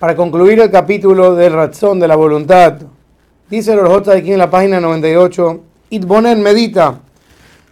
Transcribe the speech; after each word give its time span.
para 0.00 0.16
concluir 0.16 0.58
el 0.58 0.70
capítulo 0.70 1.34
del 1.34 1.52
razón 1.52 2.00
de 2.00 2.08
la 2.08 2.16
voluntad, 2.16 2.78
dice 3.50 3.74
el 3.74 3.80
Orjota 3.80 4.12
aquí 4.12 4.32
en 4.32 4.38
la 4.38 4.48
página 4.48 4.80
98, 4.80 5.60
Itbonen 5.90 6.42
medita, 6.42 7.00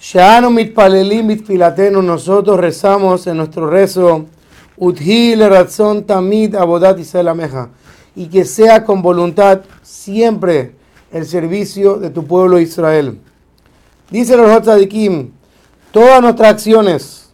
Sha'anu 0.00 0.48
mitpalelim 0.48 1.26
mitfilatenu, 1.26 2.00
nosotros 2.00 2.58
rezamos 2.58 3.26
en 3.26 3.36
nuestro 3.36 3.68
rezo, 3.68 4.24
Uthil 4.78 5.46
razón 5.50 6.04
tamid 6.04 6.54
abodat 6.54 6.98
iselameja, 6.98 7.68
y 8.16 8.28
que 8.28 8.46
sea 8.46 8.86
con 8.86 9.02
voluntad 9.02 9.60
siempre 9.82 10.76
el 11.12 11.26
servicio 11.26 11.96
de 11.96 12.08
tu 12.08 12.24
pueblo 12.24 12.58
Israel. 12.58 13.18
Dice 14.10 14.32
el 14.32 14.40
Orjota 14.40 14.76
de 14.76 14.88
Kim, 14.88 15.30
todas 15.90 16.22
nuestras 16.22 16.54
acciones 16.54 17.28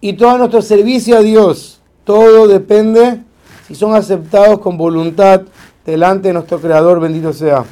y 0.00 0.12
todo 0.12 0.38
nuestro 0.38 0.62
servicio 0.62 1.16
a 1.16 1.20
Dios, 1.20 1.80
todo 2.04 2.46
depende 2.46 3.26
si 3.68 3.74
son 3.74 3.94
aceptados 3.94 4.60
con 4.60 4.78
voluntad 4.78 5.42
delante 5.84 6.28
de 6.28 6.34
nuestro 6.34 6.58
Creador, 6.58 7.00
bendito 7.00 7.34
sea. 7.34 7.66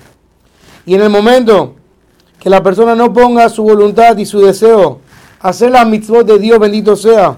Y 0.84 0.94
en 0.94 1.00
el 1.00 1.08
momento 1.08 1.74
que 2.38 2.50
la 2.50 2.62
persona 2.62 2.94
no 2.94 3.14
ponga 3.14 3.48
su 3.48 3.62
voluntad 3.62 4.14
y 4.18 4.26
su 4.26 4.40
deseo 4.40 5.00
a 5.40 5.48
hacer 5.48 5.70
la 5.70 5.86
mitzvot 5.86 6.26
de 6.26 6.38
Dios, 6.38 6.58
bendito 6.58 6.96
sea, 6.96 7.36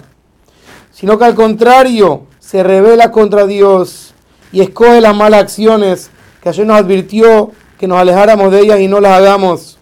sino 0.91 1.17
que 1.17 1.25
al 1.25 1.37
contrario 1.37 2.23
se 2.41 2.65
revela 2.65 3.13
contra 3.13 3.47
Dios 3.47 4.13
y 4.51 4.61
escoge 4.61 5.01
las 5.01 5.15
malas 5.15 5.43
acciones 5.43 6.11
que 6.43 6.49
ayer 6.49 6.67
nos 6.67 6.81
advirtió 6.81 7.53
que 7.79 7.87
nos 7.87 7.99
alejáramos 7.99 8.51
de 8.51 8.61
ellas 8.61 8.81
y 8.81 8.89
no 8.89 8.99
las 9.01 9.13
hagamos. 9.13 9.79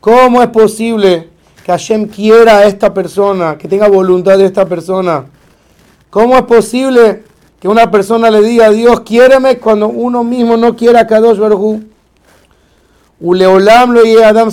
¿Cómo 0.00 0.42
es 0.42 0.48
posible 0.48 1.30
que 1.64 1.72
Hashem 1.72 2.06
quiera 2.06 2.58
a 2.58 2.66
esta 2.66 2.92
persona, 2.92 3.56
que 3.56 3.66
tenga 3.66 3.88
voluntad 3.88 4.36
de 4.36 4.44
esta 4.44 4.66
persona? 4.66 5.24
¿Cómo 6.10 6.36
es 6.36 6.42
posible 6.42 7.29
que 7.60 7.68
una 7.68 7.90
persona 7.90 8.30
le 8.30 8.40
diga 8.40 8.66
a 8.66 8.70
Dios, 8.70 9.00
quiéreme 9.00 9.58
cuando 9.58 9.88
uno 9.88 10.24
mismo 10.24 10.56
no 10.56 10.74
quiera 10.74 11.00
a 11.00 11.06
Kadosh 11.06 11.38
Baruj 11.38 11.80
Adam 14.24 14.50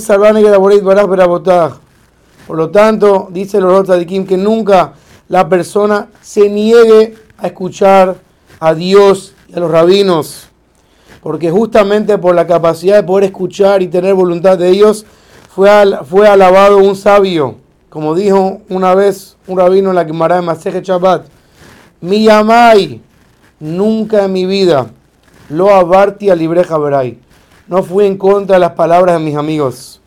Por 2.45 2.57
lo 2.57 2.69
tanto, 2.69 3.29
dice 3.31 3.57
el 3.57 3.63
Orot 3.63 4.05
Kim 4.05 4.25
que 4.25 4.35
nunca 4.35 4.93
la 5.29 5.47
persona 5.47 6.09
se 6.21 6.49
niegue 6.49 7.15
a 7.37 7.47
escuchar 7.47 8.17
a 8.59 8.73
Dios 8.73 9.33
y 9.47 9.55
a 9.55 9.59
los 9.61 9.71
rabinos, 9.71 10.49
porque 11.21 11.49
justamente 11.49 12.17
por 12.17 12.35
la 12.35 12.45
capacidad 12.45 12.97
de 12.97 13.03
poder 13.03 13.25
escuchar 13.25 13.81
y 13.81 13.87
tener 13.87 14.15
voluntad 14.15 14.57
de 14.57 14.69
ellos, 14.69 15.05
fue, 15.55 15.69
fue 16.09 16.27
alabado 16.27 16.77
un 16.77 16.95
sabio, 16.95 17.55
como 17.89 18.15
dijo 18.15 18.59
una 18.67 18.93
vez 18.95 19.37
un 19.47 19.57
rabino 19.57 19.89
en 19.91 19.95
la 19.95 20.05
Gemara 20.05 20.35
de 20.35 20.41
Maseje 20.41 20.81
Shabbat, 20.81 21.36
mi 22.01 22.23
yamai, 22.23 23.01
nunca 23.59 24.25
en 24.25 24.33
mi 24.33 24.45
vida, 24.45 24.91
lo 25.49 25.73
abarti 25.73 26.29
a 26.29 26.35
libreja 26.35 26.77
verai, 26.77 27.19
no 27.67 27.83
fui 27.83 28.05
en 28.05 28.17
contra 28.17 28.55
de 28.55 28.59
las 28.59 28.73
palabras 28.73 29.17
de 29.17 29.25
mis 29.25 29.35
amigos. 29.35 30.01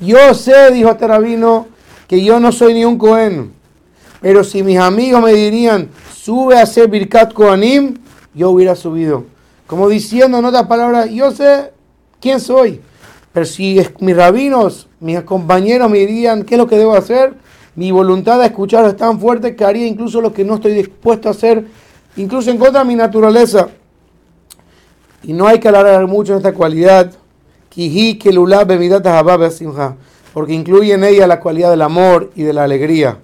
Yo 0.00 0.34
sé, 0.34 0.70
dijo 0.70 0.90
este 0.90 1.06
rabino, 1.06 1.66
que 2.06 2.22
yo 2.24 2.40
no 2.40 2.52
soy 2.52 2.74
ni 2.74 2.84
un 2.84 2.98
Cohen, 2.98 3.52
pero 4.20 4.44
si 4.44 4.62
mis 4.62 4.78
amigos 4.78 5.22
me 5.22 5.32
dirían, 5.32 5.88
sube 6.14 6.58
a 6.58 6.62
hacer 6.62 6.88
Birkat 6.88 7.32
Kohanim, 7.32 7.98
yo 8.34 8.50
hubiera 8.50 8.74
subido. 8.74 9.24
Como 9.66 9.88
diciendo 9.88 10.38
en 10.38 10.44
otras 10.44 10.66
palabras, 10.66 11.10
yo 11.10 11.30
sé 11.30 11.72
quién 12.20 12.40
soy. 12.40 12.80
Pero 13.32 13.46
si 13.46 13.80
mis 14.00 14.16
rabinos, 14.16 14.88
mis 14.98 15.20
compañeros 15.22 15.88
me 15.88 15.98
dirían 15.98 16.42
qué 16.42 16.56
es 16.56 16.58
lo 16.58 16.66
que 16.66 16.76
debo 16.76 16.94
hacer, 16.94 17.34
mi 17.76 17.92
voluntad 17.92 18.38
de 18.38 18.46
escuchar 18.46 18.84
es 18.86 18.96
tan 18.96 19.20
fuerte 19.20 19.54
que 19.54 19.64
haría 19.64 19.86
incluso 19.86 20.20
lo 20.20 20.32
que 20.32 20.44
no 20.44 20.56
estoy 20.56 20.72
dispuesto 20.72 21.28
a 21.28 21.32
hacer, 21.32 21.64
incluso 22.16 22.50
en 22.50 22.58
contra 22.58 22.80
de 22.80 22.86
mi 22.86 22.96
naturaleza. 22.96 23.68
Y 25.22 25.32
no 25.32 25.46
hay 25.46 25.60
que 25.60 25.68
alargar 25.68 26.06
mucho 26.06 26.32
en 26.32 26.38
esta 26.38 26.52
cualidad, 26.52 27.12
porque 30.32 30.52
incluye 30.52 30.94
en 30.94 31.04
ella 31.04 31.26
la 31.26 31.40
cualidad 31.40 31.70
del 31.70 31.82
amor 31.82 32.32
y 32.34 32.42
de 32.42 32.52
la 32.52 32.64
alegría. 32.64 33.18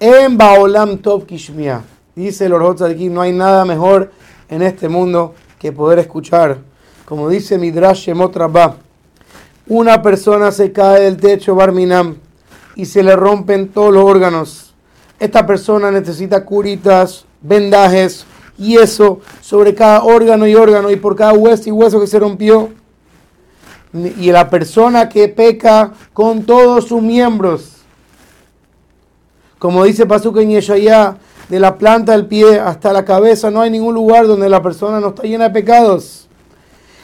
En 0.00 0.38
Baolam 0.38 0.98
Tov 0.98 1.26
Kishmia, 1.26 1.82
dice 2.14 2.46
el 2.46 2.52
Orjot 2.52 2.82
aquí, 2.82 3.08
no 3.08 3.20
hay 3.20 3.32
nada 3.32 3.64
mejor 3.64 4.12
en 4.48 4.62
este 4.62 4.88
mundo 4.88 5.34
que 5.58 5.72
poder 5.72 5.98
escuchar. 5.98 6.58
Como 7.04 7.28
dice 7.28 7.58
Midrash 7.58 8.06
Shemot 8.06 8.36
una 9.66 10.00
persona 10.00 10.50
se 10.50 10.72
cae 10.72 11.02
del 11.02 11.18
techo 11.18 11.54
Barminam 11.54 12.16
y 12.78 12.86
se 12.86 13.02
le 13.02 13.16
rompen 13.16 13.68
todos 13.68 13.92
los 13.92 14.04
órganos. 14.04 14.72
Esta 15.18 15.44
persona 15.44 15.90
necesita 15.90 16.44
curitas, 16.44 17.26
vendajes, 17.42 18.24
y 18.56 18.76
eso 18.76 19.20
sobre 19.40 19.74
cada 19.74 20.04
órgano 20.04 20.46
y 20.46 20.54
órgano 20.54 20.90
y 20.90 20.96
por 20.96 21.16
cada 21.16 21.32
hueso 21.32 21.68
y 21.68 21.72
hueso 21.72 22.00
que 22.00 22.06
se 22.06 22.20
rompió. 22.20 22.70
Y 23.92 24.30
la 24.30 24.48
persona 24.48 25.08
que 25.08 25.28
peca 25.28 25.92
con 26.12 26.44
todos 26.44 26.86
sus 26.86 27.02
miembros, 27.02 27.78
como 29.58 29.82
dice 29.84 30.06
Pasuk 30.06 30.38
en 30.38 30.50
Yeshaya, 30.50 31.16
de 31.48 31.58
la 31.58 31.78
planta 31.78 32.12
del 32.12 32.26
pie 32.26 32.60
hasta 32.60 32.92
la 32.92 33.04
cabeza, 33.04 33.50
no 33.50 33.60
hay 33.60 33.70
ningún 33.70 33.94
lugar 33.94 34.28
donde 34.28 34.48
la 34.48 34.62
persona 34.62 35.00
no 35.00 35.08
está 35.08 35.24
llena 35.24 35.48
de 35.48 35.50
pecados 35.50 36.28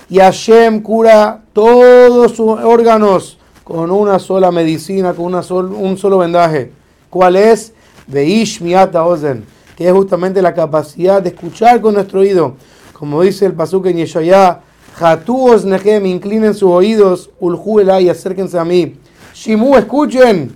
y 0.09 0.19
Hashem 0.19 0.83
cura 0.83 1.43
todos 1.53 2.37
sus 2.37 2.49
órganos 2.49 3.39
con 3.65 3.91
una 3.91 4.19
sola 4.19 4.53
medicina, 4.53 5.15
con 5.15 5.25
una 5.25 5.41
un 5.41 5.97
solo 5.97 6.19
vendaje. 6.19 6.71
¿Cuál 7.11 7.37
es? 7.37 7.73
Beish 8.07 8.61
miata 8.61 9.05
ozen, 9.05 9.45
que 9.75 9.89
es 9.89 9.93
justamente 9.93 10.43
la 10.43 10.53
capacidad 10.53 11.23
de 11.23 11.31
escuchar 11.31 11.81
con 11.81 11.95
nuestro 11.95 12.21
oído. 12.21 12.55
Como 12.93 13.23
dice 13.23 13.47
el 13.47 13.55
pasuk 13.55 13.87
en 13.87 13.97
Yeshaya, 13.97 14.61
Jatuos 14.95 15.65
inclinen 15.65 16.55
sus 16.55 16.71
oídos, 16.71 17.31
ulhu 17.41 17.81
y 17.81 18.09
acérquense 18.09 18.59
a 18.59 18.65
mí. 18.65 18.97
Shimu, 19.35 19.77
escuchen, 19.77 20.55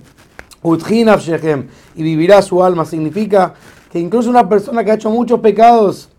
uthin 0.61 1.09
y 1.95 2.03
vivirá 2.03 2.41
su 2.41 2.63
alma. 2.63 2.85
Significa 2.85 3.53
que 3.91 3.99
incluso 3.99 4.29
una 4.29 4.47
persona 4.47 4.83
que 4.83 4.91
ha 4.91 4.93
hecho 4.93 5.09
muchos 5.09 5.39
pecados 5.39 6.09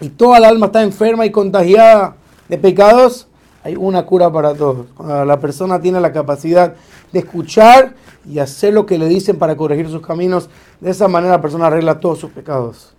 y 0.00 0.08
toda 0.08 0.38
el 0.38 0.44
alma 0.44 0.66
está 0.66 0.82
enferma 0.82 1.26
y 1.26 1.30
contagiada, 1.30 2.16
de 2.48 2.56
pecados, 2.56 3.28
hay 3.62 3.76
una 3.76 4.04
cura 4.06 4.32
para 4.32 4.54
todos. 4.54 4.86
Cuando 4.96 5.24
la 5.24 5.38
persona 5.40 5.80
tiene 5.80 6.00
la 6.00 6.12
capacidad 6.12 6.74
de 7.12 7.18
escuchar 7.18 7.94
y 8.26 8.38
hacer 8.38 8.72
lo 8.74 8.86
que 8.86 8.98
le 8.98 9.06
dicen 9.06 9.38
para 9.38 9.56
corregir 9.56 9.88
sus 9.88 10.04
caminos, 10.04 10.48
de 10.80 10.90
esa 10.90 11.08
manera 11.08 11.34
la 11.34 11.42
persona 11.42 11.66
arregla 11.66 12.00
todos 12.00 12.18
sus 12.18 12.30
pecados. 12.30 12.94